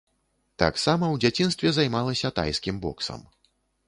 [0.61, 3.21] Таксама ў дзяцінстве займалася тайскім боксам.